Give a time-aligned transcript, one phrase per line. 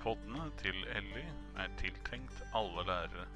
[0.00, 1.26] Poddene til Elly
[1.60, 3.26] er tiltenkt alle lærere.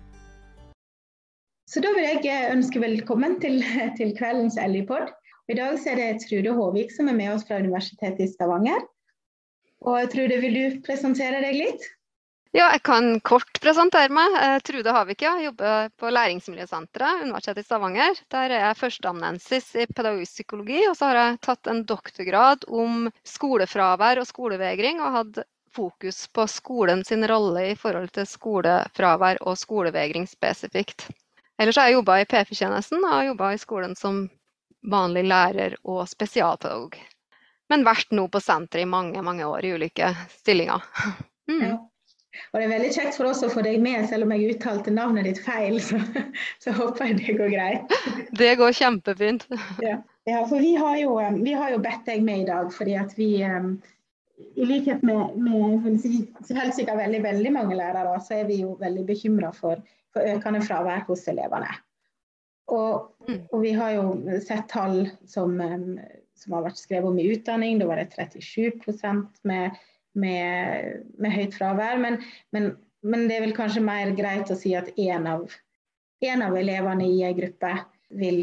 [1.68, 3.60] Så da vil jeg eh, ønske velkommen til,
[3.98, 5.12] til kveldens Elly-pod.
[5.52, 8.80] I dag er det Trude Håvik som er med oss fra Universitetet i Stavanger.
[9.84, 11.84] Og Trude, vil du presentere deg litt?
[12.54, 14.36] Ja, jeg kan kort presentere meg.
[14.64, 15.34] Trude Havik, ja.
[15.42, 18.20] Jobber på Læringsmiljøsenteret, Universitetet i Stavanger.
[18.32, 23.10] Der er jeg førsteamanuensis i pedagogisk psykologi, og så har jeg tatt en doktorgrad om
[23.26, 25.42] skolefravær og skolevegring, og hatt
[25.74, 31.08] fokus på skolen sin rolle i forhold til skolefravær og skolevegring spesifikt.
[31.58, 34.24] Ellers har jeg jobba i PF-tjenesten og jobba i skolen som
[34.90, 36.98] vanlig lærer og spesialpedagog.
[37.72, 40.82] Men vært nå på senteret i mange mange år i ulike stillinger.
[41.44, 41.60] Mm.
[41.60, 41.74] Ja.
[42.52, 44.92] Og Det er veldig kjekt for oss å få deg med, selv om jeg uttalte
[44.94, 45.76] navnet ditt feil.
[45.84, 45.98] Så,
[46.62, 47.94] så håper jeg det går greit.
[48.40, 49.44] Det går kjempefint.
[49.84, 52.96] Ja, ja for vi har, jo, vi har, jo, bedt deg med i dag fordi
[52.98, 53.28] at vi
[54.36, 56.24] i likhet med, med si,
[56.54, 59.82] helt sikkert veldig, veldig mange lærere, så er vi jo veldig bekymra for,
[60.14, 61.70] for, økende fravær hos elevene.
[62.74, 63.40] Og, mm.
[63.50, 65.58] og, vi har jo sett tall som,
[66.34, 67.78] som, har vært skrevet om i utdanning.
[67.78, 69.76] Da var det 37% med,
[70.18, 72.00] med, med høyt fravær.
[72.02, 72.18] Men,
[72.56, 72.72] men,
[73.04, 75.46] men, det er vel kanskje mer greit å si at én av,
[76.24, 77.76] en av elevene i en gruppe
[78.16, 78.42] vil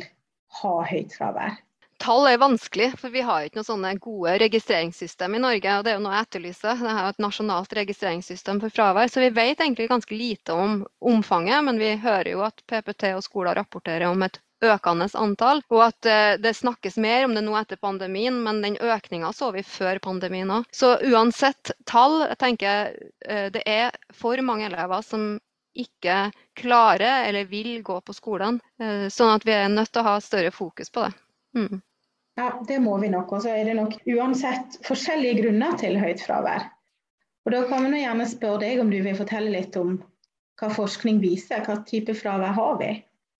[0.61, 1.57] ha høyt fravær.
[2.01, 5.73] Tall er vanskelig, for vi har ikke noen sånne gode registreringssystem i Norge.
[5.77, 6.79] og Det er jo noe jeg etterlyser.
[6.81, 9.11] Det er et nasjonalt registreringssystem for fravær.
[9.11, 13.21] Så vi vet egentlig ganske lite om omfanget, men vi hører jo at PPT og
[13.25, 17.53] skoler rapporterer om et økende antall, og at eh, det snakkes mer om det nå
[17.57, 20.67] etter pandemien, men den økninga så vi før pandemien òg.
[20.73, 25.35] Så uansett tall, jeg tenker jeg det er for mange elever som
[25.77, 30.09] ikke klarer eller vil gå på skolen, eh, sånn at vi er nødt til å
[30.11, 31.13] ha større fokus på det.
[31.57, 31.81] Mm.
[32.41, 33.31] Ja, det må vi nok.
[33.35, 36.71] Og så er det nok uansett forskjellige grunner til høyt fravær.
[37.45, 39.99] Og Da kan vi gjerne spørre deg om du vil fortelle litt om
[40.57, 41.61] hva forskning viser.
[41.65, 42.89] Hva type fravær har vi?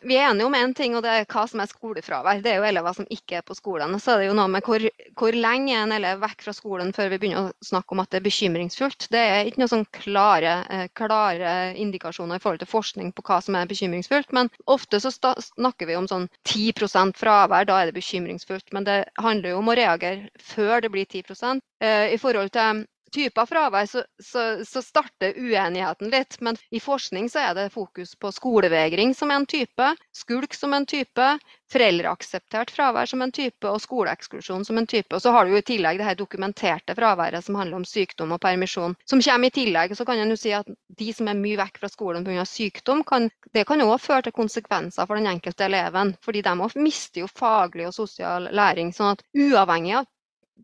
[0.02, 2.42] Vi er enige om én en ting, og det er hva som er skolefravær.
[2.44, 3.98] Det er jo elever som ikke er på skolen.
[4.00, 4.84] Så er det jo noe med hvor,
[5.20, 8.12] hvor lenge er en elev vekk fra skolen før vi begynner å snakke om at
[8.12, 9.10] det er bekymringsfullt.
[9.14, 13.42] Det er ikke noen sånn klare, eh, klare, indikasjoner i forhold til forskning på hva
[13.44, 14.32] som er bekymringsfullt.
[14.38, 18.72] Men ofte så snakker vi om sånn 10% fravær, da er det bekymringsfullt.
[18.74, 22.86] Men det handler jo om å reagere før det blir 10 eh, I forhold til
[23.12, 26.38] typer fravær, så, så, så, starter uenigheten litt.
[26.42, 30.86] Men i forskning så er det fokus på skolevegring som en type, skulk som en
[30.86, 31.28] type,
[31.72, 35.16] foreldreakseptert fravær som en type og skoleeksklusjon som en type.
[35.16, 38.36] Og så har du jo i tillegg det her dokumenterte fraværet som handler om sykdom
[38.36, 38.96] og permisjon.
[39.08, 39.96] Som kommer i tillegg.
[39.96, 40.68] Så kan en jo si at
[41.00, 42.46] de som er mye vekk fra skolen pga.
[42.48, 46.16] sykdom, kan, det kan òg føre til konsekvenser for den enkelte eleven.
[46.24, 48.92] Fordi de mister jo faglig og sosial læring.
[48.92, 50.10] sånn at uavhengig av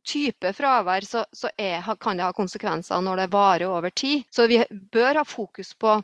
[0.05, 4.23] type fravær, så, så er, kan det ha konsekvenser når det varer over tid.
[4.31, 5.97] Så vi bør ha fokus på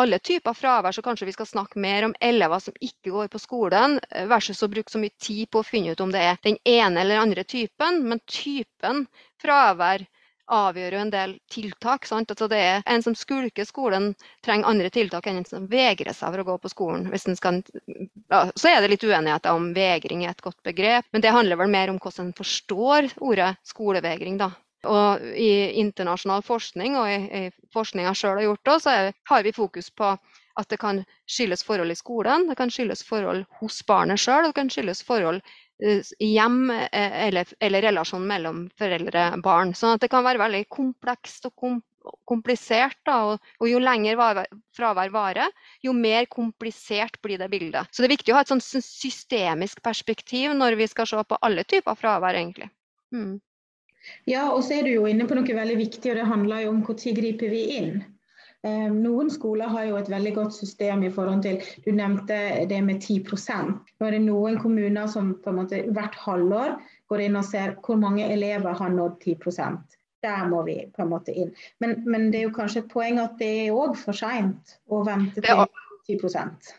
[0.00, 3.40] alle typer fravær, så kanskje vi skal snakke mer om elever som ikke går på
[3.42, 6.40] skolen, eh, versus å bruke så mye tid på å finne ut om det er
[6.44, 8.00] den ene eller andre typen.
[8.08, 9.06] Men typen
[9.42, 10.06] fravær
[10.52, 12.06] avgjør jo en del tiltak.
[12.12, 14.12] Altså det er En som skulker skolen,
[14.44, 17.08] trenger andre tiltak enn en som vegrer seg for å gå på skolen.
[17.18, 17.62] Skal,
[18.28, 21.60] ja, så er det litt uenighet om vegring er et godt begrep, men det handler
[21.60, 24.38] vel mer om hvordan en forstår ordet skolevegring.
[24.42, 24.52] da.
[24.90, 29.44] Og I internasjonal forskning og i, i forskning sjøl har gjort, også, så er, har
[29.46, 30.16] vi fokus på
[30.60, 34.56] at det kan skyldes forhold i skolen, det kan skyldes forhold hos barnet sjøl, det
[34.58, 35.40] kan skyldes forhold
[36.22, 39.72] hjem eh, eller, eller relasjon mellom foreldre og barn.
[39.74, 41.78] Så det kan være veldig komplekst og kom,
[42.28, 42.98] komplisert.
[43.06, 44.20] Da, og, og, jo lenger
[44.76, 45.54] fravær varer,
[45.84, 47.90] jo mer komplisert blir det bildet.
[47.90, 51.40] Så det er viktig å ha et sånn systemisk perspektiv når vi skal se på
[51.42, 52.70] alle typer fravær, egentlig.
[53.12, 53.40] Mm.
[54.26, 56.72] Ja, og så er du jo inne på noe veldig viktig, og det handler jo
[56.74, 58.02] om når griper vi inn.
[58.62, 62.36] Ehm, noen skoler har jo et veldig godt system i forhold til Du nevnte
[62.70, 63.18] det med 10
[63.98, 66.76] Nå er det noen kommuner som på en måte hvert halvår
[67.10, 71.10] går inn og ser hvor mange elever har nådd 10% Der må vi på en
[71.10, 71.50] måte inn.
[71.80, 75.02] Men, men det er jo kanskje et poeng at det er òg for seint å
[75.08, 75.66] vente til
[76.06, 76.70] 10%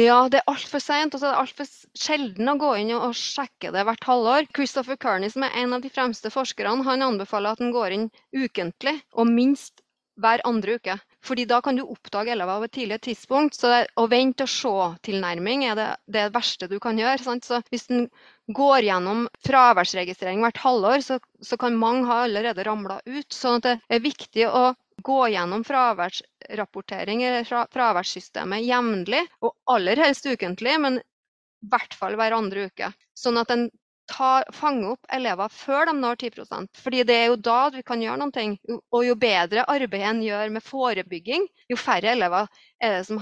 [0.00, 1.12] ja, det er altfor seint.
[1.12, 1.66] Og så er det altfor
[2.00, 4.48] sjelden å gå inn og sjekke det hvert halvår.
[4.56, 8.06] Christopher Kearney, som er en av de fremste forskerne, han anbefaler at en går inn
[8.32, 9.84] ukentlig og minst
[10.20, 10.96] hver andre uke.
[11.22, 13.54] Fordi da kan du oppdage elever på et tidlig tidspunkt.
[13.54, 17.22] Så å vente og se-tilnærming er det, det, verste du kan gjøre.
[17.22, 17.46] Sant?
[17.46, 18.08] Så hvis en
[18.50, 23.30] går gjennom fraværsregistrering hvert halvår, så, så kan mange ha allerede ramla ut.
[23.30, 24.72] Så det er viktig å
[25.02, 32.18] gå gjennom fraværsrapportering eller fra, fraværssystemet jevnlig, og aller helst ukentlig, men i hvert fall
[32.18, 32.90] hver andre uke.
[33.18, 33.68] Sånn at en
[34.10, 38.02] ta, fange opp elever før de når 10% Fordi det er jo da vi kan
[38.02, 38.44] gjøre noe.
[38.92, 42.48] Og jo bedre arbeid en gjør med forebygging, jo færre elever
[42.82, 43.18] er det som,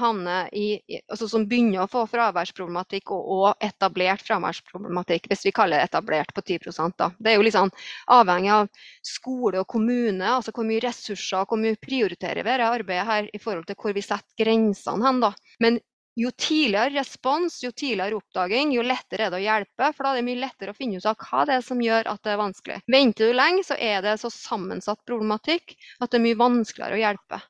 [0.57, 0.81] i,
[1.11, 6.33] altså som begynner å få fraværsproblematikk og, og, etablert fraværsproblematikk, hvis vi kaller det etablert
[6.35, 6.59] på 10
[6.97, 7.11] da.
[7.19, 7.73] Det er jo liksom
[8.17, 8.71] avhengig av
[9.05, 13.31] skole og kommune, altså hvor mye ressurser og hvor mye prioriterer vi dette arbeidet her
[13.33, 15.21] i forhold til hvor vi setter grensene hen.
[15.21, 15.35] da.
[15.61, 15.81] Men
[16.21, 19.89] jo tidligere respons, jo tidligere oppdaging, jo lettere er det å hjelpe.
[19.97, 22.11] For da er det mye lettere å finne ut av hva det er som gjør
[22.13, 22.79] at det er vanskelig.
[22.93, 27.03] Venter du lenge, så er det så sammensatt problematikk at det er mye vanskeligere å
[27.05, 27.41] hjelpe.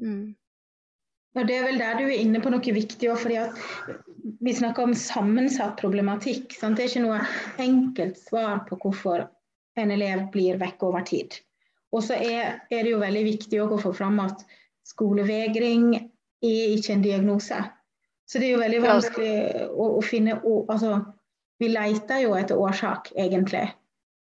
[0.00, 0.26] Mm.
[1.36, 3.10] Ja, det er vel der du er inne på noe viktig.
[3.20, 3.38] fordi
[4.40, 6.54] Vi snakker om sammensatt problematikk.
[6.56, 6.78] Sant?
[6.78, 7.20] Det er ikke noe
[7.60, 9.26] enkelt svar på hvorfor
[9.76, 11.36] en elev blir vekk over tid.
[11.92, 14.42] Og så er, er, det jo veldig viktig å få fram at
[14.88, 15.92] skolevegring
[16.42, 17.58] er ikke en diagnose.
[18.26, 19.34] Så det er jo veldig vanskelig
[19.70, 20.98] å, å finne altså,
[21.56, 23.64] Vi leter jo etter årsak, egentlig.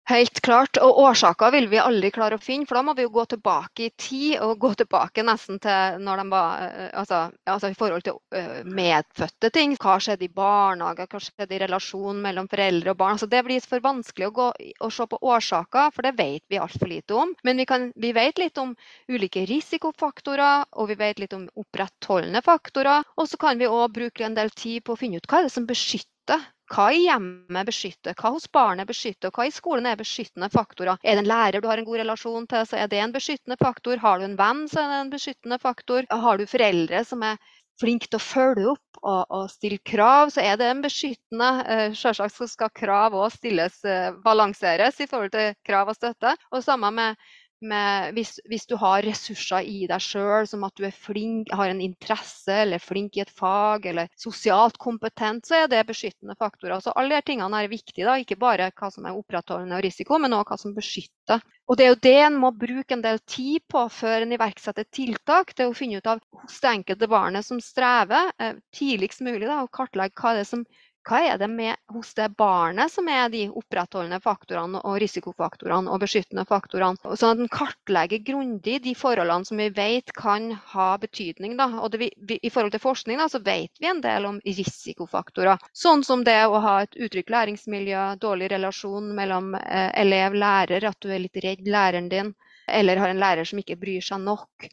[0.08, 0.78] Helt klart.
[0.80, 3.90] Og årsaker vil vi aldri klare å finne, for da må vi jo gå tilbake
[3.90, 8.06] i tid og gå tilbake nesten til når de var eh, Altså, altså i forhold
[8.06, 9.76] til uh, medfødte ting.
[9.76, 13.18] Hva skjedde i barnehage, hva skjedde i relasjonen mellom foreldre og barn.
[13.18, 14.48] Altså, det blir for vanskelig å, gå,
[14.88, 17.36] å se på årsaker, for det vet vi altfor lite om.
[17.44, 18.74] Men vi, kan, vi vet litt om
[19.12, 23.04] ulike risikofaktorer, og vi vet litt om opprettholdende faktorer.
[23.20, 25.50] Og så kan vi òg bruke en del tid på å finne ut hva er
[25.50, 30.00] det som beskytter hva i hjemmet beskytter, hva hos barnet beskytter, hva i skolen er
[30.00, 31.00] beskyttende faktorer.
[31.04, 33.58] Er det en lærer du har en god relasjon til, så er det en beskyttende
[33.62, 34.02] faktor.
[34.04, 36.10] Har du en venn, så er det en beskyttende faktor.
[36.12, 37.40] Har du foreldre som er
[37.78, 41.50] flinke til å følge opp og, og stille krav, så er det en beskyttende.
[41.70, 46.34] Eh, selvsagt skal krav òg stilles, eh, balanseres i forhold til krav og støtte.
[46.52, 47.28] Og samme med
[47.62, 51.72] med, hvis, hvis, du har ressurser i deg sjøl, som at du er flink, har
[51.72, 56.80] en interesse eller flink i et fag eller sosialt kompetent, så er det beskyttende faktorer.
[56.84, 58.18] Så alle disse tingene er viktige, da.
[58.22, 61.46] ikke bare hva som er opprettholdende og risiko, men også hva som beskytter.
[61.68, 64.86] Og Det er jo det en må bruke en del tid på før en iverksetter
[64.94, 65.52] tiltak.
[65.52, 69.50] Det er å finne ut av hos det enkelte barnet som strever, eh, tidligst mulig
[69.50, 70.64] da, og kartlegge hva det er som
[71.08, 76.02] hva er det med, hos det barnet som er de opprettholdende faktorene og risikofaktorene og
[76.04, 77.00] beskyttende faktorene.
[77.16, 81.56] Sånn at en kartlegger grundig de forholdene som vi vet kan ha betydning.
[81.60, 81.70] Da.
[81.80, 85.64] Og det, vi, I forhold til forskning da, så vet vi en del om risikofaktorer.
[85.72, 91.14] Sånn som det å ha et utrygt læringsmiljø, dårlig relasjon mellom eh, elev-lærer, at du
[91.14, 92.34] er litt redd læreren din,
[92.68, 94.68] eller har en lærer som ikke bryr seg nok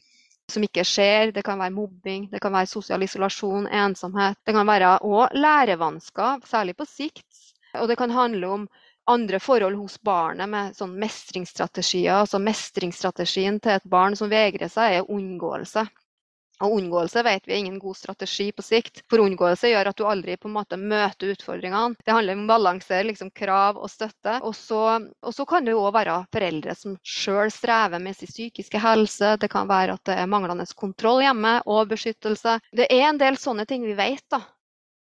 [0.52, 1.32] som ikke skjer.
[1.34, 4.38] Det kan være mobbing, det kan være sosial isolasjon, ensomhet.
[4.44, 7.28] Det kan være òg lærevansker, særlig på sikt.
[7.80, 8.68] Og det kan handle om
[9.10, 12.22] andre forhold hos barnet med sånn mestringsstrategier.
[12.22, 15.84] Altså mestringsstrategien til et barn som vegrer seg, er unngåelse.
[16.62, 19.02] Og Unngåelse vet vi er ingen god strategi på sikt.
[19.10, 21.98] For unngåelse gjør at du aldri på en måte møter utfordringene.
[22.06, 24.36] Det handler om å balansere liksom, krav og støtte.
[24.46, 29.34] Og så, kan det òg være foreldre som sjøl strever med sin psykiske helse.
[29.42, 32.60] Det kan være at det er manglende kontroll hjemme og beskyttelse.
[32.72, 34.24] Det er en del sånne ting vi vet.
[34.30, 34.44] Da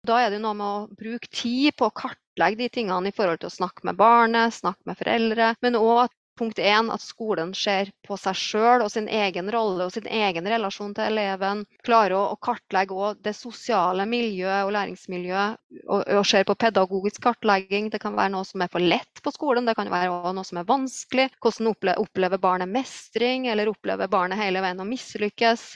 [0.06, 3.40] Da er det noe med å bruke tid på å kartlegge de tingene i forhold
[3.42, 7.54] til å snakke med barnet, snakke med foreldre, men òg at Punkt én at skolen
[7.56, 11.62] ser på seg sjøl og sin egen rolle og sin egen relasjon til eleven.
[11.86, 15.62] Klarer å, kartlegge det sosiale miljøet og læringsmiljøet.
[15.86, 17.88] Og, og ser på pedagogisk kartlegging.
[17.92, 20.60] Det kan være noe som er for lett på skolen, det kan være noe som
[20.60, 21.30] er vanskelig.
[21.40, 25.70] Hvordan opplever barnet mestring, eller opplever barnet hele veien å mislykkes?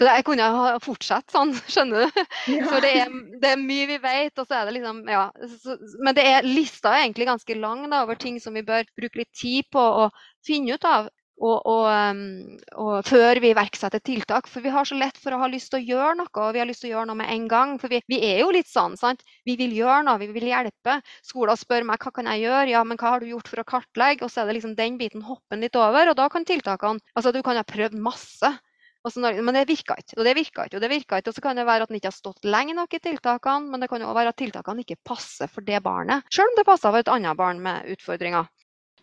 [0.00, 2.20] Så jeg kunne ha fortsatt sånn, skjønner du.
[2.54, 2.64] Ja.
[2.70, 5.26] For det er, det er, mye vi vet, og så er det liksom Ja.
[5.60, 8.88] Så, men det er, lista er egentlig ganske lang da, over ting som vi bør
[8.96, 10.08] bruke litt tid på å
[10.46, 11.10] finne ut av.
[11.40, 14.48] Og, og, um, og, før vi iverksetter tiltak.
[14.48, 16.60] For vi har så lett for å ha lyst til å gjøre noe, og vi
[16.60, 17.76] har lyst til å gjøre noe med en gang.
[17.80, 19.24] For vi, vi er jo litt sånn, sant.
[19.48, 20.98] Vi vil gjøre noe, vi vil hjelpe.
[21.24, 23.68] Skolen spør meg hva kan jeg gjøre, ja, men hva har du gjort for å
[23.72, 24.26] kartlegge?
[24.26, 27.32] Og så er det liksom den biten hoppen litt over, og da kan tiltakene Altså
[27.32, 28.52] du kan ha prøvd masse.
[29.00, 31.32] Når, men det virka ikke, og det virka ikke, og det virka ikke.
[31.32, 33.80] Og så kan det være at den ikke har stått lenge nok i tiltakene, men
[33.80, 36.92] det kan òg være at tiltakene ikke passer for det barnet, selv om det passer
[36.92, 38.50] for et annet barn med utfordringer.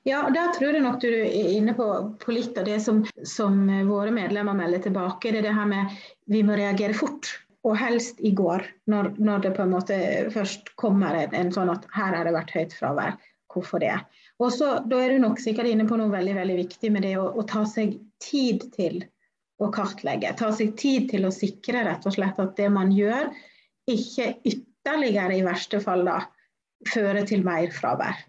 [0.08, 1.88] Ja, og Der tror jeg nok du er inne på,
[2.22, 3.58] på litt av det som, som,
[3.89, 5.34] våre medlemmer melder tilbake.
[5.34, 5.98] Det er det her med
[6.32, 7.34] vi må reagere fort,
[7.68, 8.63] og helst i går.
[8.88, 9.98] Når, når det på en måte
[10.32, 13.18] først kommer en, en sånn at her har det vært høyt fravær.
[13.51, 13.98] Hvorfor det?
[14.39, 17.16] Og så, Da er du nok sikkert inne på noe veldig veldig viktig med det
[17.20, 19.01] å, å ta seg tid til
[19.58, 20.34] å kartlegge.
[20.38, 23.32] Ta seg tid til å sikre rett og slett at det man gjør,
[23.90, 26.22] ikke ytterligere i verste fall da
[26.94, 28.26] fører til mer fravær.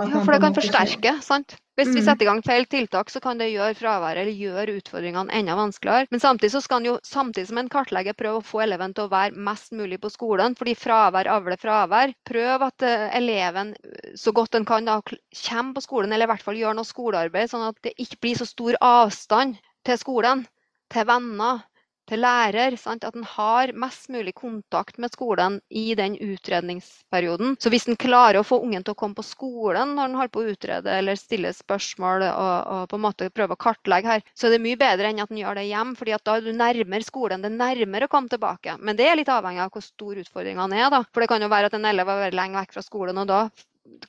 [0.00, 1.58] ja, for det kan forsterke, sant?
[1.76, 2.04] Hvis vi Mm.
[2.04, 6.06] setter i gang feil tiltak, så kan det gjøre fraværet eller gjøre utfordringene enda vanskeligere.
[6.10, 9.04] Men samtidig så skal en jo samtidig som en kartlegger prøve å få eleven til
[9.04, 12.14] å være mest mulig på skolen, fordi fravær avler fravær.
[12.24, 16.32] Prøv at eh, eleven eh, så godt den kan da kommer på skolen, eller i
[16.32, 20.46] hvert fall gjør noe skolearbeid, sånn at det ikke blir så stor avstand til skolen,
[20.90, 21.64] til venner,
[22.10, 22.74] til lærer.
[22.80, 23.04] Sant?
[23.06, 27.56] At en har mest mulig kontakt med skolen i den utredningsperioden.
[27.62, 30.34] Så hvis en klarer å få ungen til å komme på skolen når en holder
[30.34, 34.26] på å utrede eller stille spørsmål og, og på en måte prøve å kartlegge her,
[34.34, 36.52] så er det mye bedre enn at en gjør det hjem, fordi da er du
[36.56, 37.44] nærmere skolen.
[37.44, 38.76] Det er nærmere å komme tilbake.
[38.80, 40.90] Men det er litt avhengig av hvor stor utfordringene er.
[40.92, 41.04] da.
[41.10, 43.30] For det kan jo være at en elev har vært lenge vekk fra skolen, og
[43.30, 43.44] da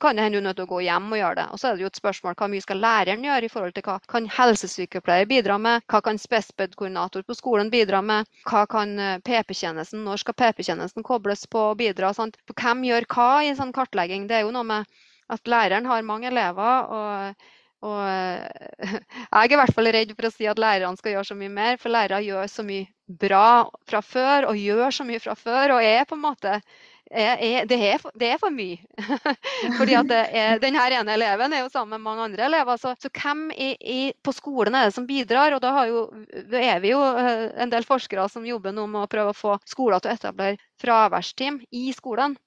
[0.02, 1.46] kan det hende du er nødt til å gå hjem og gjøre det.
[1.54, 3.86] Og så er det jo et spørsmål hva mye skal læreren gjøre i forhold til
[3.86, 9.16] hva kan helsesykepleier bidra med, hva kan spesped-koordinator på skolen bidra med, hva kan eh,
[9.26, 12.12] PP-tjenesten, når skal PP-tjenesten kobles på og bidra?
[12.16, 12.38] Sant?
[12.52, 14.28] Hvem gjør hva i en sånn kartlegging?
[14.30, 16.92] Det er jo noe med at læreren har mange elever.
[16.92, 17.50] og
[17.82, 21.30] og eh, jeg er i hvert fall redd for å si at lærerne skal gjøre
[21.32, 22.86] så mye mer, for lærere gjør så mye
[23.22, 25.76] bra fra før og gjør så mye fra før.
[25.76, 26.60] Og er på en måte
[27.12, 28.78] det, er det er for mye.
[29.78, 32.80] Fordi at er, denne ene eleven er jo sammen med mange andre elever.
[32.80, 35.56] Så, så hvem i, i, på skolen er det som bidrar?
[35.56, 36.06] Og da jo,
[36.56, 39.58] er vi jo eh, en del forskere som jobber nå med å prøve å få
[39.68, 42.38] skoler til å etablere fraværsteam i skolen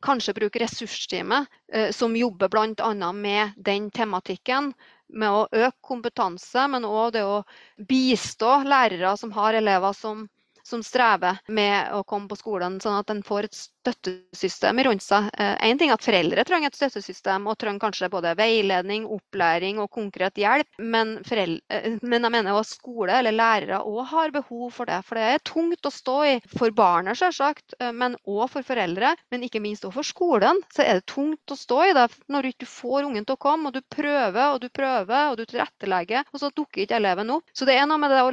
[0.00, 3.12] kanskje bruke ressursteamet, eh, som jobber bl.a.
[3.12, 4.72] med den tematikken.
[5.10, 7.42] Med å øke kompetanse, men òg det å
[7.88, 10.28] bistå lærere som har elever som,
[10.70, 15.28] som strever med å komme på skolen, sånn at en får et støttesystem rundt seg.
[15.64, 19.90] Én ting er at foreldre trenger et støttesystem, og trenger kanskje både veiledning, opplæring og
[19.94, 20.68] konkret hjelp.
[20.78, 25.00] Men, foreldre, men jeg mener også skole eller lærere òg har behov for det.
[25.08, 29.14] For det er tungt å stå i for barnet, selvsagt, men òg for foreldre.
[29.32, 30.60] Men ikke minst òg for skolen.
[30.74, 33.42] Så er det tungt å stå i det når du ikke får ungen til å
[33.42, 37.32] komme, og du prøver og du prøver og du tilrettelegger, og så dukker ikke eleven
[37.38, 37.48] opp.
[37.56, 38.30] Så det er noe med det å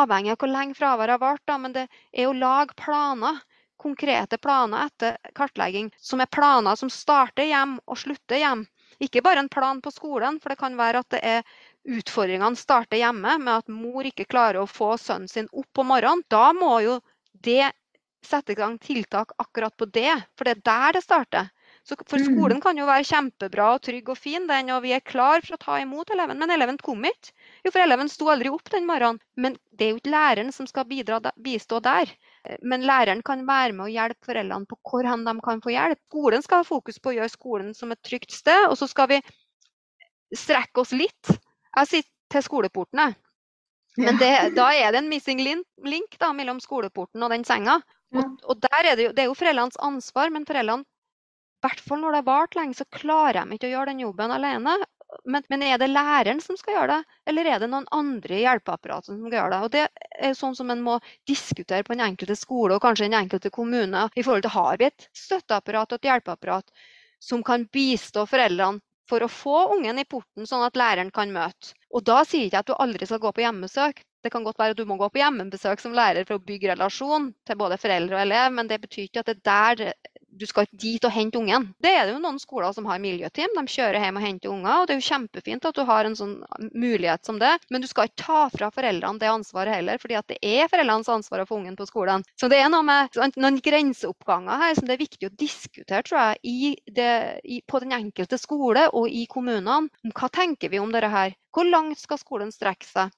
[0.00, 3.42] avhengig av hvor lenge fraværet har vart, men det er å lage planer
[3.86, 8.64] konkrete planer etter kartlegging, som er planer som starter hjem og slutter hjem.
[9.04, 11.42] Ikke bare en plan på skolen, for det kan være at det er
[11.98, 16.24] utfordringene starter hjemme med at mor ikke klarer å få sønnen sin opp om morgenen.
[16.32, 16.96] Da må jo
[17.46, 17.70] det
[18.26, 21.52] sette i gang tiltak akkurat på det, for det er der det starter.
[21.86, 25.04] Så for skolen kan jo være kjempebra og trygg og fin, den, og vi er
[25.06, 27.30] klar for å ta imot eleven, men eleven kom ikke.
[27.62, 29.20] Jo, for eleven sto aldri opp den morgenen.
[29.38, 32.10] Men det er jo ikke læreren som skal bidra, bistå der.
[32.66, 36.00] Men læreren kan være med og hjelpe foreldrene på hvor hen de kan få hjelp.
[36.10, 39.12] Skolen skal ha fokus på å gjøre skolen som et trygt sted, og så skal
[39.14, 39.20] vi
[40.34, 41.36] strekke oss litt.
[41.76, 43.18] Jeg sitter til skoleporten, jeg.
[44.02, 47.78] Men det, da er det en missing link da, mellom skoleporten og den senga.
[48.16, 50.82] Og, og er det, jo, det er jo foreldrenes ansvar, men foreldrene
[51.66, 54.34] hvert fall når det har vart lenge, så klarer de ikke å gjøre den jobben
[54.34, 54.76] alene.
[55.24, 58.42] Men, men, er det læreren som skal gjøre det, eller er det noen andre i
[58.42, 59.60] hjelpeapparatet som skal gjøre det?
[59.62, 59.84] Og Det
[60.28, 64.08] er sånn som en må diskutere på den enkelte skole og kanskje den enkelte kommune.
[64.14, 66.74] i forhold til Har vi et støtteapparat og et hjelpeapparat
[67.22, 71.74] som kan bistå foreldrene for å få ungen i porten, sånn at læreren kan møte?
[71.94, 74.02] Og Da sier jeg ikke at du aldri skal gå på hjemmesøk.
[74.26, 76.72] Det kan godt være at du må gå på hjemmebesøk som lærer for å bygge
[76.72, 79.92] relasjon til både foreldre og elev, men det betyr ikke at det er der
[80.36, 81.68] du skal ikke dit og hente ungen.
[81.82, 83.54] Det er det jo noen skoler som har miljøteam.
[83.56, 84.72] De kjører hjem og henter unger.
[84.80, 86.36] og Det er jo kjempefint at du har en sånn
[86.72, 90.28] mulighet som det, men du skal ikke ta fra foreldrene det ansvaret heller, fordi at
[90.32, 92.24] det er foreldrenes ansvar å få ungen på skolen.
[92.40, 96.20] Så det er noe med noen grenseoppganger her som det er viktig å diskutere tror
[96.42, 97.12] jeg, det,
[97.44, 99.90] i, på den enkelte skole og i kommunene.
[100.16, 101.36] Hva tenker vi om dette her?
[101.54, 103.14] Hvor langt skal skolen strekke seg?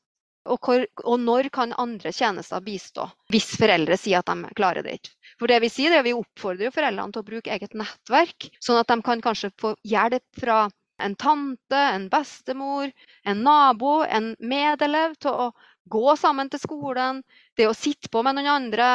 [0.49, 4.99] Og, hvor, og, når kan andre tjenester bistå, hvis foreldre sier at de klarer det
[4.99, 5.15] ikke.
[5.39, 8.81] For det Vi sier det, vi oppfordrer jo foreldrene til å bruke eget nettverk, sånn
[8.81, 10.63] at de kan kanskje få hjelp fra
[10.99, 12.91] en tante, en bestemor,
[13.25, 15.51] en nabo, en medelev til å
[15.89, 17.23] gå sammen til skolen,
[17.57, 18.89] det å sitte på med noen andre.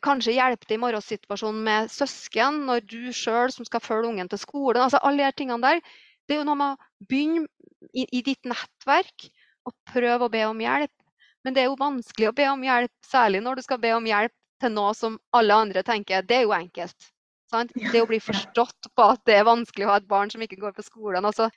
[0.00, 4.40] Kanskje hjelpe til i morgensituasjonen med søsken når du sjøl som skal følge ungen til
[4.40, 4.86] skolen.
[4.86, 5.82] altså Alle de tingene der.
[6.24, 7.44] Det er jo noe med å begynne
[7.92, 9.28] i, i ditt nettverk
[9.68, 10.92] og prøve å be om hjelp.
[11.44, 14.06] Men det er jo vanskelig å be om hjelp, særlig når du skal be om
[14.06, 17.10] hjelp til noe som alle andre tenker det er jo enkelt.
[17.50, 17.72] Sant?
[17.74, 20.60] Det å bli forstått på at det er vanskelig å ha et barn som ikke
[20.60, 21.24] går på skolen.
[21.26, 21.48] Altså,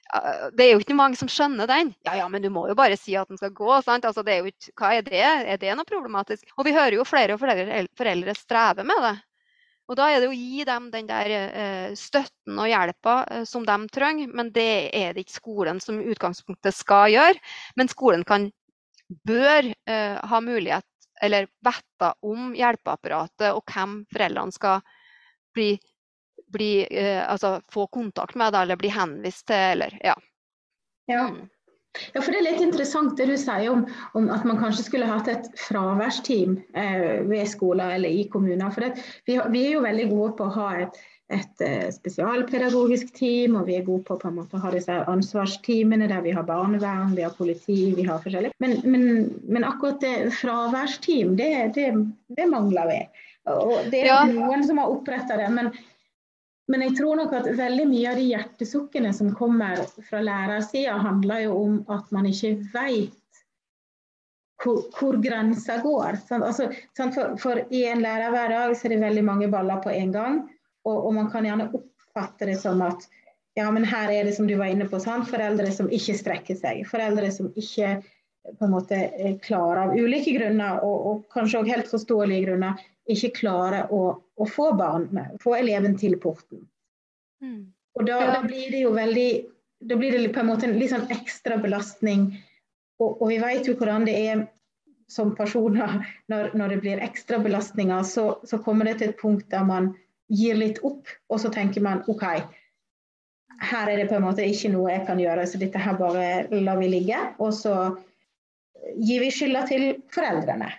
[0.58, 1.92] det er jo ikke mange som skjønner den.
[2.08, 3.70] Ja, ja, men du må jo bare si at den skal gå.
[3.76, 5.22] Altså, er ikke, hva er det?
[5.22, 6.48] Er det noe problematisk?
[6.58, 9.14] Og vi hører jo flere og flere foreldre streve med det.
[9.92, 13.66] Og da er det å gi dem den der eh, støtten og hjelpa eh, som
[13.68, 17.42] de trenger, men det er det ikke skolen som utgangspunktet skal gjøre.
[17.78, 18.48] Men skolen kan,
[19.28, 20.88] bør eh, ha mulighet
[21.24, 24.82] eller vite om hjelpeapparatet og hvem foreldrene skal
[25.56, 25.72] bli,
[26.52, 29.78] bli, eh, altså få kontakt med, eller bli henvist til.
[29.78, 30.16] Eller, ja.
[31.12, 31.28] ja.
[32.14, 33.84] Ja, for Det er litt interessant det du sier om,
[34.18, 38.74] om at man kanskje skulle hatt et fraværsteam eh, ved skoler eller i kommuner.
[38.74, 40.98] For det, vi, vi, er jo veldig gode på å ha et,
[41.34, 46.10] et uh, spesialpedagogisk team, og vi er gode på, på måte, å ha disse ansvarsteamene
[46.12, 48.54] der vi har barnevern, vi har politi, vi har forskjellig.
[48.64, 49.08] Men, men,
[49.48, 51.90] men akkurat det fraværsteam, det, det,
[52.38, 53.02] det mangler vi.
[53.52, 54.22] Og det er ja.
[54.30, 55.50] noen som har oppretta det.
[55.52, 55.74] men
[56.72, 61.44] men jeg tror nok at veldig mye av de hjertesukkene som kommer fra lærersida, handler
[61.44, 63.20] jo om at man ikke vet
[64.64, 66.22] hvor, hvor grensa går.
[66.38, 70.40] Altså, for, for, i en lærerhverdag så er det veldig mange baller på en gang,
[70.84, 73.06] og, og, man kan gjerne oppfatte det som at
[73.56, 75.30] ja, men her er det som du var inne på, sant?
[75.30, 76.82] foreldre som ikke strekker seg.
[76.90, 78.00] Foreldre som ikke
[78.44, 78.98] på en måte
[79.44, 82.82] klarer av ulike grunner, og, og kanskje også helt forståelige grunner,
[83.14, 86.66] ikke klarer å, å få, barn med, få eleven til porten.
[87.44, 87.72] Mm.
[88.00, 89.30] Og da, da, blir det jo veldig
[89.84, 92.30] Da blir det på en måte en litt sånn ekstra belastning.
[93.04, 94.46] Og, og vi vet jo hvordan det er
[95.12, 95.98] som personer
[96.32, 99.92] når, når det blir ekstra belastninger, så, så, kommer det til et punkt der man
[100.34, 102.24] gir litt opp, og så tenker man OK,
[103.64, 106.26] her er det på en måte ikke noe jeg kan gjøre, så dette her bare
[106.64, 107.20] lar vi ligge.
[107.44, 107.76] Og så
[108.98, 110.72] gir vi skylda til foreldrene.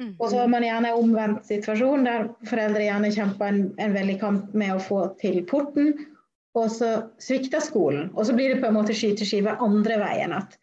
[0.00, 0.16] Mm.
[0.18, 4.56] Og så har man gjerne omvendt situasjon, der foreldre gjerne kjemper en, en veldig kamp
[4.58, 5.92] med å få til porten,
[6.58, 6.90] og så
[7.22, 8.10] svikter skolen.
[8.14, 10.58] Og så blir det på en måte skyteskive andre veien, at,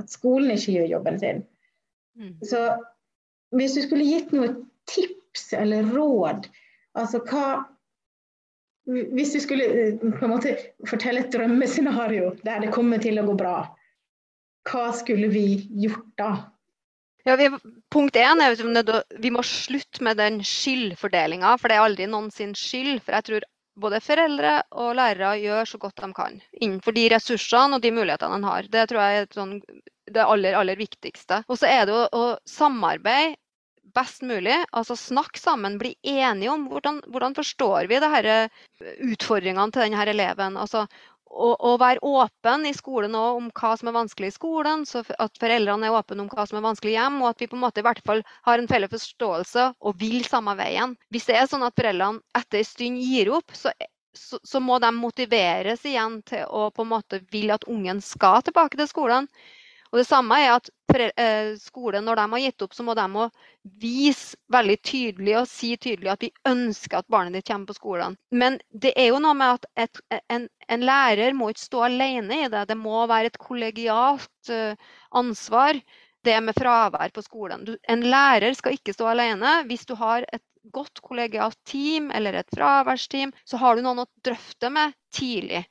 [0.00, 1.44] at, skolen ikke gjør jobben sin.
[2.16, 2.34] Mm.
[2.44, 2.64] Så
[3.56, 4.54] hvis du skulle gitt noe
[4.90, 6.48] tips eller råd,
[6.98, 7.44] altså hva
[8.90, 10.54] Hvis du skulle eh, på en måte
[10.88, 13.58] fortelle et drømmescenario der det kommer til å gå bra,
[14.66, 15.44] hva skulle vi
[15.84, 16.30] gjort da?
[17.28, 17.50] Ja, vi,
[17.92, 22.30] punkt én er at vi må slutte med den skyldfordelinga, for det er aldri noen
[22.32, 23.02] sin skyld.
[23.04, 23.46] For jeg tror
[23.80, 28.40] både foreldre og lærere gjør så godt de kan innenfor de ressursene og de mulighetene
[28.40, 28.72] de har.
[28.72, 29.54] Det tror jeg er sånn,
[30.10, 31.42] det aller, aller viktigste.
[31.48, 33.36] Og så er det å, å samarbeide
[33.96, 34.56] best mulig.
[34.76, 38.34] Altså snakk sammen, bli enige om hvordan, hvordan forstår vi det
[39.12, 40.58] utfordringene til denne eleven.
[40.60, 40.86] Altså,
[41.30, 45.86] å, være åpen i skolen om hva som er vanskelig i skolen, så at foreldrene
[45.86, 47.86] er åpne om hva som er vanskelig hjem, og at vi på en måte i
[47.86, 50.96] hvert fall har en felles forståelse og vil samme veien.
[51.14, 53.72] Hvis det er sånn at foreldrene etter en stund gir opp, så,
[54.16, 58.42] så, så, må de motiveres igjen til å på en måte vil at ungen skal
[58.46, 59.30] tilbake til skolen.
[59.90, 60.68] Og Det samme er at
[61.18, 63.24] eh, skolen, når de har gitt opp, så må de
[63.82, 68.14] vise veldig tydelig og si tydelig at vi ønsker at barnet ditt kommer på skolen.
[68.30, 72.44] Men det er jo noe med at et, en, en, lærer må ikke stå alene
[72.44, 72.68] i det.
[72.70, 75.80] Det må være et kollegialt uh, ansvar,
[76.22, 77.66] det med fravær på skolen.
[77.66, 79.60] Du, en lærer skal ikke stå alene.
[79.66, 84.10] Hvis du har et godt kollegialt team eller et fraværsteam, så har du noen å
[84.22, 85.64] drøfte med tidlig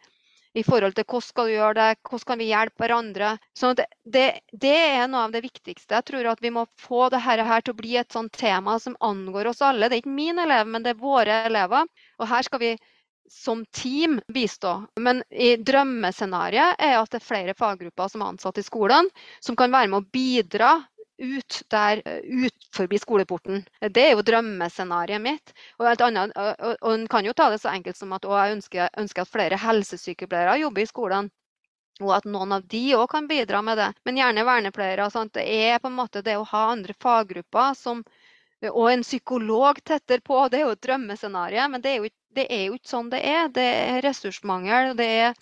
[0.57, 3.31] i forhold til hvordan skal du gjøre det, hvordan kan vi hjelpe hverandre.
[3.57, 5.99] Så det, det, det, er noe av det viktigste.
[5.99, 8.97] Jeg tror at vi må få dette her til å bli et sånt tema som
[8.99, 9.89] angår oss alle.
[9.89, 11.89] Det er ikke min elev, men det er våre elever.
[12.19, 12.73] Og her skal vi
[13.29, 14.88] som team bistå.
[14.97, 19.09] Men i drømmescenarioet er at det er flere faggrupper som er ansatt i skolen,
[19.39, 20.71] som kan være med å bidra
[21.19, 23.65] ut der, eh, ut forbi skoleporten.
[23.82, 25.53] Det er jo drømmescenarioet mitt.
[25.79, 26.32] Og, annet,
[26.82, 30.60] En kan jo ta det så enkelt som at jeg ønsker, ønsker, at flere helsesykepleiere
[30.60, 31.32] jobber i skolen.
[32.01, 33.93] Og at noen av de òg kan bidra med det.
[34.05, 35.10] Men gjerne vernepleiere.
[35.12, 35.34] Sant?
[35.34, 38.03] Det er på en måte det å ha andre faggrupper som,
[38.71, 40.47] og en psykolog tettere på.
[40.47, 43.23] Det er jo et drømmescenario, men det er, jo, det er jo ikke sånn det
[43.27, 43.49] er.
[43.49, 44.95] Det er ressursmangel.
[44.95, 45.34] det er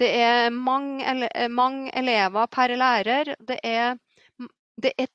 [0.00, 3.34] det er mange, mange elever per lærer.
[3.36, 3.98] Det er
[4.82, 5.08] det, er,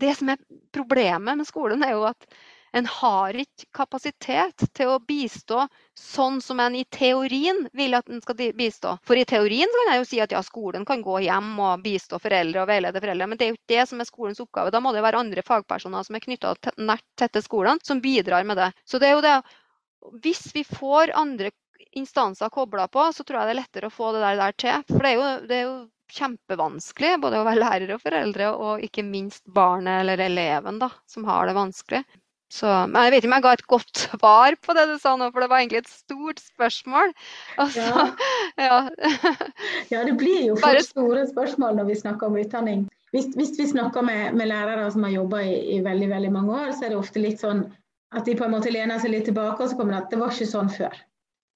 [0.00, 0.40] det som er
[0.74, 2.28] problemet med skolen, er jo at
[2.76, 5.62] en har ikke kapasitet til å bistå
[5.96, 8.96] sånn som en i teorien vil at en skal bistå.
[9.08, 12.20] For i teorien kan jeg jo si at ja, skolen kan gå hjem og bistå
[12.22, 14.74] foreldre og veilede foreldre, men det er jo ikke det som er skolens oppgave.
[14.74, 18.60] Da må det være andre fagpersoner som er knytta nært tette skolene, som bidrar med
[18.60, 18.72] det.
[18.84, 19.38] Så det er jo det
[20.22, 21.50] Hvis vi får andre
[21.98, 24.84] instanser kobla på, så tror jeg det er lettere å få det der, der til.
[24.92, 25.78] For det er jo, det er jo
[26.12, 31.26] kjempevanskelig, både å være lærer og foreldre, og ikke minst barnet eller eleven da, som
[31.28, 32.02] har det vanskelig.
[32.48, 35.12] Så, men jeg vet ikke om jeg ga et godt svar på det du sa
[35.20, 37.12] nå, for det var egentlig et stort spørsmål.
[37.60, 38.06] Altså, ja.
[38.68, 38.78] Ja.
[39.92, 40.04] ja.
[40.08, 42.86] det blir jo for store spørsmål når vi snakker om utdanning.
[43.12, 46.56] Hvis, hvis vi snakker med, med, lærere som har jobba i, i, veldig veldig mange
[46.56, 47.66] år, så er det ofte litt sånn
[48.16, 50.20] at de på en måte lener seg litt tilbake og så kommer det at det
[50.20, 50.96] var ikke sånn før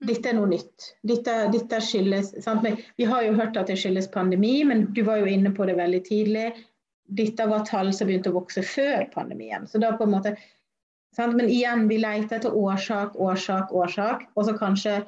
[0.06, 0.88] dette er noe nytt.
[1.06, 2.32] Dette, dette skyldes,
[2.98, 5.76] vi har jo hørt at det skyldes pandemi, men du var jo inne på det
[5.78, 6.48] veldig tidlig.
[7.06, 9.66] Dette var tall som begynte å vokse før pandemien.
[9.68, 10.34] Så da på en måte,
[11.16, 11.36] sant?
[11.38, 14.26] Men igjen, vi leter etter årsak, årsak, årsak.
[14.34, 14.98] Og så kanskje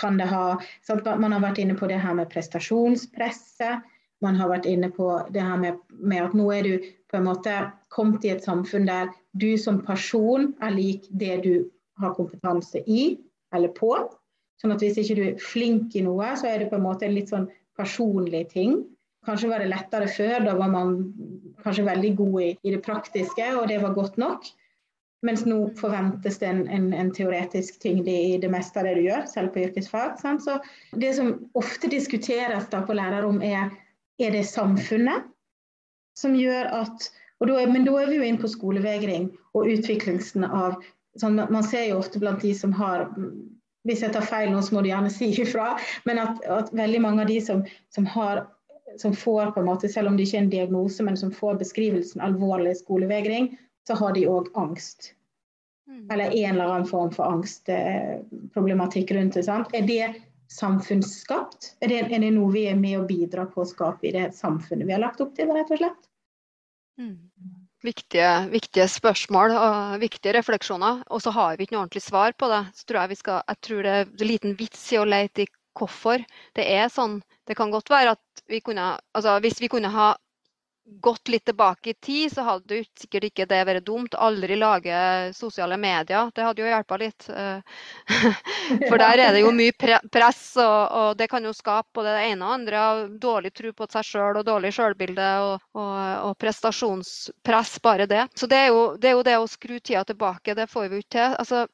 [0.00, 0.56] kan det ha
[0.86, 1.08] sant?
[1.20, 3.84] Man har vært inne på det her med prestasjonspresset.
[4.20, 7.28] man har vært inne på det her med, med, at nå er du på en
[7.28, 7.52] måte
[7.94, 11.52] kommet i et samfunn der du som person er lik det du
[12.02, 13.14] har kompetanse i
[13.54, 13.92] eller på.
[14.58, 17.06] Sånn at hvis ikke du er flink i noe, så er det på en måte
[17.06, 18.80] en litt sånn personlig ting.
[19.26, 20.96] Kanskje var det lettere før, da var man
[21.64, 24.48] kanskje veldig god i, i det praktiske, og det var godt nok.
[25.26, 29.06] Mens nå forventes det en, en, en teoretisk tyngde i det meste av det du
[29.08, 30.18] gjør, selv på yrkesfag.
[30.22, 30.44] Sant?
[30.46, 30.58] Så
[31.02, 33.72] det som ofte diskuteres da på lærerrom, er
[34.18, 35.26] er det samfunnet
[36.18, 40.80] som gjør at da, Men da er vi jo inn på skolevegring og utviklingen av
[41.20, 43.06] sånn, Man ser jo ofte blant de som har
[43.88, 45.72] Hvis jeg tar feil nå, så må du gjerne si ifra.
[46.08, 48.44] Men at, at veldig mange av de som, som, har,
[49.00, 51.60] som får, på en måte, selv om det ikke er en diagnose, men som får
[51.62, 53.54] beskrivelsen alvorlig skolevegring,
[53.88, 55.14] så har de òg angst.
[55.88, 56.10] Mm.
[56.12, 59.46] Eller en eller annen form for angstproblematikk rundt det.
[59.48, 59.72] Sant?
[59.72, 60.10] Er det
[60.52, 61.74] samfunnsskapt?
[61.80, 64.30] Er det, er det, noe vi er med å bidra på å skape i det
[64.36, 66.10] samfunnet vi har lagt opp til, rett og slett?
[67.00, 67.16] Mm.
[67.86, 71.04] Viktige, viktige, spørsmål og viktige refleksjoner.
[71.14, 72.64] Og så har vi ikke noe ordentlig svar på det.
[72.74, 75.50] Så tror jeg, vi skal, jeg tror det er liten vits i å lete i
[75.78, 76.24] hvorfor
[76.58, 77.20] det er sånn.
[77.46, 80.08] Det kan godt være at vi kunne, altså hvis vi kunne ha
[81.00, 84.16] gått litt tilbake i tid, så hadde jo sikkert ikke det vært dumt.
[84.18, 84.98] Aldri lage
[85.36, 86.30] sosiale medier.
[86.34, 87.28] Det hadde jo hjulpet litt.
[87.28, 87.60] Eh,
[88.88, 92.26] for der er det jo mye press, og, og det kan jo skape både det
[92.32, 92.84] ene og andre.
[93.20, 95.96] Dårlig tro på seg sjøl og dårlig sjølbilde og, og,
[96.28, 98.26] og, prestasjonspress, bare det.
[98.38, 100.98] Så det er, jo, det er, jo, det å skru tida tilbake, det får vi
[100.98, 101.36] jo ikke til.
[101.38, 101.66] Altså,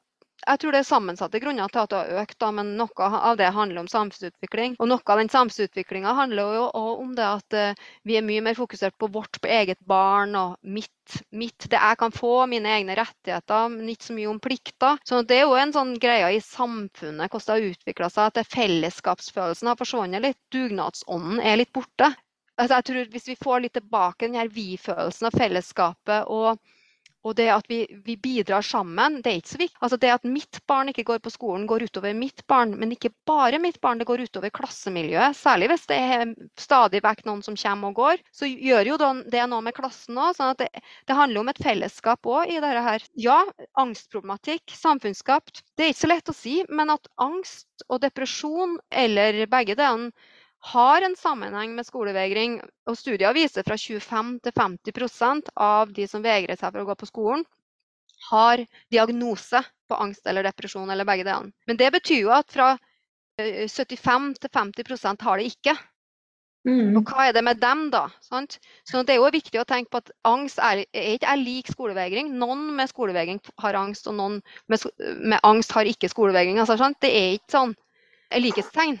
[0.45, 3.37] jeg tror det er sammensatte grunner til at det har økt, da, men noe av
[3.39, 4.75] det handler om samfunnsutvikling.
[4.79, 8.57] Og noe av den samfunnsutviklinga handler jo om det at uh, vi er mye mer
[8.57, 12.97] fokusert på vårt på eget barn og mitt, mitt, det jeg kan få, mine egne
[12.99, 15.01] rettigheter, men ikke så mye om plikter.
[15.07, 18.53] Så det er jo en sånn greie i samfunnet, hvordan det har utvikla seg, at
[18.53, 20.39] fellesskapsfølelsen har forsvunnet litt.
[20.53, 22.13] Dugnadsånden er litt borte.
[22.55, 26.61] Altså, jeg tror Hvis vi får litt tilbake den her vi-følelsen av fellesskapet og
[27.25, 29.79] og det at vi, vi, bidrar sammen, det er ikke så viktig.
[29.81, 33.11] Altså det at mitt barn ikke går på skolen, går utover mitt barn, men ikke
[33.27, 35.37] bare mitt barn, det går utover klassemiljøet.
[35.37, 38.23] Særlig hvis det er stadig vekk noen som kommer og går.
[38.35, 38.99] Så gjør jo
[39.33, 40.37] det noe med klassen òg.
[40.37, 43.09] Sånn det, det, handler om et fellesskap òg i dette her.
[43.17, 43.41] Ja,
[43.81, 45.63] angstproblematikk, samfunnsskapt.
[45.75, 50.13] Det er ikke så lett å si, men at angst og depresjon, eller begge delene,
[50.65, 52.57] har en sammenheng med skolevegring.
[52.89, 56.97] Og studier viser fra 25 til 50% av de som vegrer seg for å gå
[57.01, 57.45] på skolen,
[58.31, 61.53] har diagnose på angst eller depresjon eller begge delene.
[61.69, 62.73] Men det betyr jo at fra
[63.37, 65.75] 75 eh, til 50% har det ikke.
[66.65, 66.95] Mm.
[66.97, 68.07] Og hva er det med dem, da?
[68.25, 68.57] Sant?
[68.89, 71.69] Så det er jo viktig å tenke på at angst er, er ikke er lik
[71.69, 72.31] skolevegring.
[72.41, 74.39] Noen med skolevegring har angst, og noen
[74.71, 74.87] med,
[75.21, 76.57] med angst har ikke skolevegring.
[76.63, 77.75] Altså, det er ikke sånn
[78.41, 78.97] likhetstegn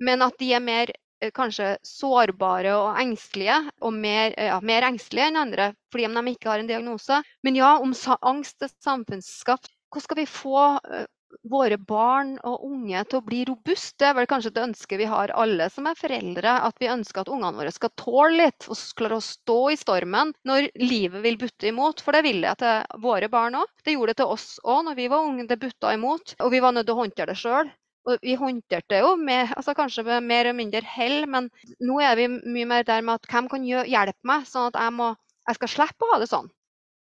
[0.00, 5.30] men at de er mer eh, kanskje sårbare og engstelige, og mer, ja, mer engstelige
[5.30, 7.22] enn andre fordi om de ikke har en diagnose.
[7.46, 7.94] Men ja, om
[8.32, 11.06] angst er samfunnsskapt, hvordan skal vi få uh,
[11.50, 13.98] våre barn og unge til å bli robuste?
[13.98, 17.24] Det er vel kanskje et ønske vi har alle som er foreldre, at vi ønsker
[17.24, 21.40] at ungene våre skal tåle litt og klare å stå i stormen når livet vil
[21.42, 22.04] butte imot.
[22.06, 23.74] For det vil det til våre barn òg.
[23.82, 26.36] Det gjorde det til oss òg når vi var unge, det butta imot.
[26.38, 27.74] Og vi var nødt til å håndtere det sjøl.
[28.10, 32.00] Og vi håndterte det jo med, altså kanskje med mer eller mindre hell, men nå
[32.04, 35.12] er vi mye mer der med at hvem kan hjelpe meg, sånn at jeg, må,
[35.48, 36.50] jeg skal slippe å ha det sånn.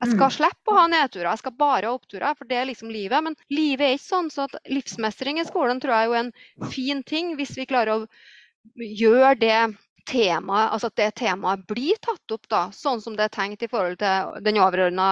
[0.03, 0.35] Jeg skal mm.
[0.35, 3.23] slippe å ha nedturer, jeg skal bare ha oppturer, for det er liksom livet.
[3.23, 6.33] Men livet er ikke sånn, så at livsmestring i skolen tror jeg er en
[6.73, 9.57] fin ting, hvis vi klarer å gjøre det
[10.09, 13.69] temaet, altså at det temaet blir tatt opp, da, sånn som det er tenkt i
[13.71, 15.07] forhold til den overordna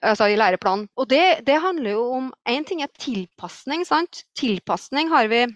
[0.00, 0.88] altså læreplanen.
[0.98, 3.84] Og det, det handler jo om Én ting er tilpasning.
[3.86, 4.24] sant?
[4.38, 5.46] Tilpasning har vi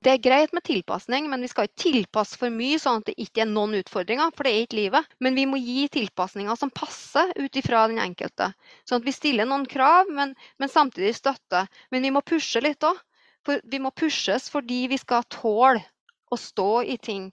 [0.00, 3.18] det er greit med tilpasning, men vi skal ikke tilpasse for mye sånn at det
[3.20, 5.10] ikke er noen utfordringer, for det er ikke livet.
[5.20, 8.48] Men vi må gi tilpasninger som passer ut ifra den enkelte.
[8.88, 11.68] Sånn at vi stiller noen krav, men, men samtidig støtter.
[11.92, 12.96] Men vi må pushe litt òg.
[13.44, 15.84] For vi må pushes fordi vi skal tåle
[16.32, 17.28] å stå i ting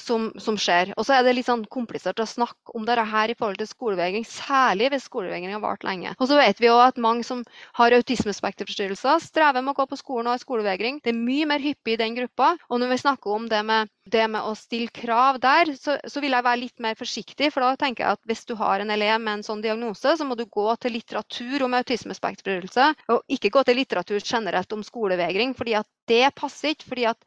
[0.00, 0.92] som, som, skjer.
[0.96, 3.68] Og så er det litt sånn komplisert å snakke om dette her i forhold til
[3.70, 6.14] skolevegring, særlig hvis skolevegring har vart lenge.
[6.18, 7.42] Og så vet vi òg at mange som
[7.78, 11.00] har autismespekterforstyrrelser, strever med å gå på skolen og har skolevegring.
[11.04, 12.54] Det er mye mer hyppig i den gruppa.
[12.68, 16.22] Og når vi snakker om det med, det med å stille krav der, så, så,
[16.22, 17.52] vil jeg være litt mer forsiktig.
[17.54, 20.26] For da tenker jeg at hvis du har en elev med en sånn diagnose, så
[20.26, 25.54] må du gå til litteratur om autismespekterforstyrrelse, og ikke gå til litteratur generelt om skolevegring,
[25.58, 26.88] fordi at det passer ikke.
[26.90, 27.18] fordi at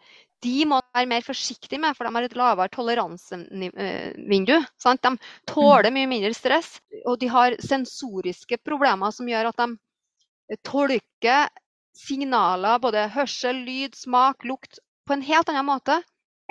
[0.43, 4.55] de må være mer forsiktige med, for de har et lavere toleransevindu.
[4.81, 5.03] Sant?
[5.03, 5.17] De
[5.49, 11.51] tåler mye mindre stress, og de har sensoriske problemer som gjør at de tolker
[11.97, 15.99] signaler, både hørsel, lyd, smak, lukt, på en helt annen måte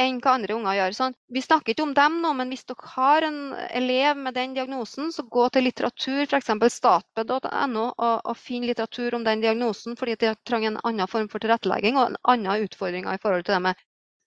[0.01, 0.97] enn hva andre unger gjør.
[0.97, 3.39] Sånn, vi snakker ikke om dem nå, men hvis dere har en
[3.77, 6.53] elev med den diagnosen, så gå til litteratur, f.eks.
[6.77, 11.45] statped.no, og, og finn litteratur om den diagnosen, fordi de trenger en annen form for
[11.45, 13.83] tilrettelegging og en annen utfordringer i forhold til det med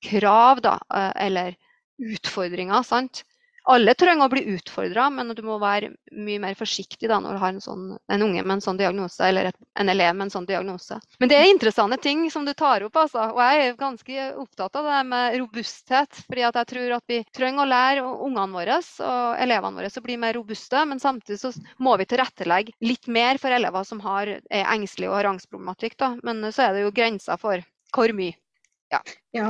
[0.05, 1.55] krav, da, eh, eller
[2.13, 2.83] utfordringer.
[2.83, 3.23] sant?
[3.65, 7.41] Alle trenger å bli utfordra, men du må være mye mer forsiktig da, når du
[7.41, 10.33] har en, sånn, en unge med en sånn diagnose, eller et, en elev med en
[10.35, 10.99] sånn diagnose.
[11.19, 12.99] Men det er interessante ting som du tar opp.
[13.01, 13.25] Altså.
[13.33, 16.21] Og jeg er ganske opptatt av det med robusthet.
[16.27, 20.17] fordi jeg tror at vi trenger å lære ungene våre og elevene våre å bli
[20.21, 20.85] mer robuste.
[20.85, 25.19] Men samtidig så må vi tilrettelegge litt mer for elever som har, er engstelige og
[25.19, 25.97] har angstproblematikk.
[25.97, 26.15] Da.
[26.23, 28.35] Men så er det jo grenser for hvor mye.
[28.95, 29.01] Ja.
[29.35, 29.47] ja.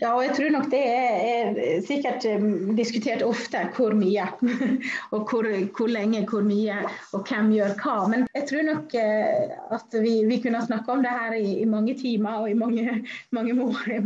[0.00, 0.10] ja.
[0.14, 4.26] og jeg tror nok det er, er sikkert um, diskutert ofte hvor mye.
[5.14, 6.80] og hvor, hvor, lenge, hvor mye,
[7.16, 7.96] og hvem gjør hva.
[8.12, 11.68] Men jeg tror nok uh, at vi, vi kunne snakke om det her i, i,
[11.70, 13.00] mange timer og i mange,
[13.36, 13.56] mange,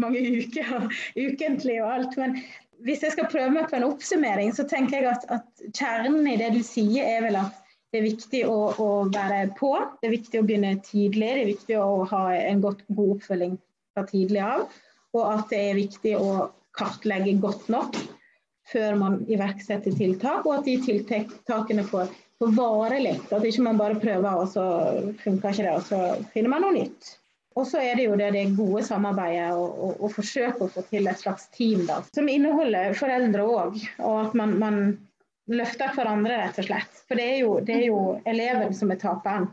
[0.04, 0.88] mange uker.
[1.16, 2.16] Ukentlig og alt.
[2.20, 2.38] Men
[2.84, 6.38] hvis jeg skal prøve meg på en oppsummering, så tenker jeg at, at kjernen i
[6.40, 7.60] det du sier, er vel at
[7.94, 9.70] det er viktig å, å, være på.
[10.00, 11.28] Det er viktig å begynne tidlig.
[11.30, 13.54] Det er viktig å ha en godt, god oppfølging
[13.94, 14.66] fra tidlig av,
[15.14, 17.96] og at det er viktig å kartlegge godt nok
[18.70, 22.08] før man iverksetter tiltak, og at de tiltakene får,
[22.40, 23.26] får vare litt.
[23.32, 24.64] At ikke man bare prøver, og så
[25.20, 26.00] funker ikke det, og så
[26.32, 27.12] finner man noe nytt.
[27.54, 31.20] Og så er det jo det, det gode samarbeidet å forsøke å få til et
[31.20, 33.76] slags team da, som inneholder foreldre òg.
[34.02, 34.80] Og at man, man,
[35.52, 37.02] løfter hverandre, rett og slett.
[37.04, 39.50] For det er jo, det er jo eleven som er taperen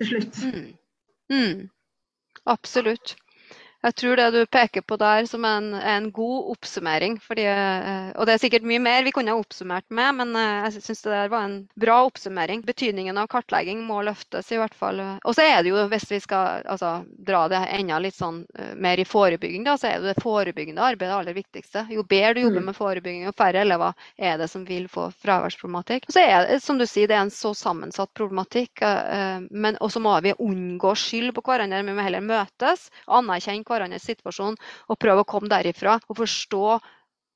[0.00, 0.40] til slutt.
[0.40, 0.70] Mm.
[1.30, 1.60] Mm.
[2.50, 3.14] Absolutt.
[3.84, 7.18] Jeg tror det du peker på der som en, en god oppsummering.
[7.20, 10.68] Fordi, eh, og det er sikkert mye mer vi kunne ha oppsummert med, men eh,
[10.70, 12.62] jeg syns det der var en bra oppsummering.
[12.64, 15.02] Betydningen av kartlegging må løftes, i hvert fall.
[15.20, 16.94] Og så er det jo, hvis vi skal altså,
[17.28, 20.80] dra det enda litt sånn eh, mer i forebygging, da, så er det det forebyggende
[20.80, 21.84] arbeidet det aller viktigste.
[21.92, 22.68] Jo bedre du jobber mm.
[22.70, 26.08] med forebygging, jo færre elever er det som vil få fraværsproblematikk.
[26.08, 28.80] Og så er det, som du sier, det er en så sammensatt problematikk.
[29.50, 31.82] Men også må vi unngå skyld på hverandre.
[31.84, 34.58] Vi må heller møtes, anerkjenne hverandre hverandres situasjon
[34.88, 36.66] og prøve å komme derifra og forstå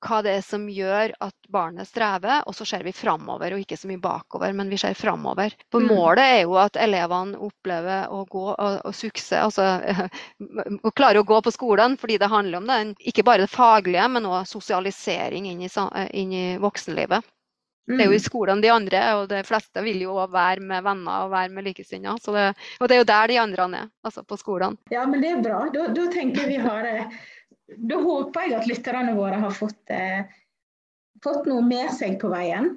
[0.07, 3.79] hva det er som gjør at barnet strever, og så ser vi framover og ikke
[3.79, 5.55] så mye bakover, men vi ser framover.
[5.73, 5.91] For mm.
[5.91, 10.07] målet er jo at elevene opplever å gå og, og suksess, altså
[10.87, 12.79] å klare å gå på skolen, fordi det handler om det,
[13.11, 15.73] ikke bare det faglige, men også sosialisering inn i,
[16.23, 17.27] inn i voksenlivet.
[17.89, 18.27] Det er jo i mm.
[18.27, 22.21] skolen de andre, og de fleste vil jo være med venner og være med likesinnede.
[22.21, 24.77] Og det er jo der de andre er, altså på skolen.
[24.93, 25.63] Ja, men det er bra.
[25.73, 27.17] Da, da tenker jeg vi har eh,
[27.89, 30.29] Da håper jeg at lytterne våre har fått, eh,
[31.25, 32.75] fått noe med seg på veien.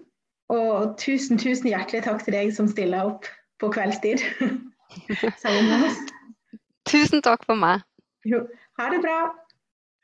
[0.52, 3.28] Og tusen, tusen hjertelig takk til deg som stiller opp
[3.60, 4.24] på kveldstid.
[6.92, 7.84] tusen takk for meg.
[8.28, 8.44] Jo,
[8.80, 9.20] ha det bra.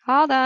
[0.08, 0.46] Ha det.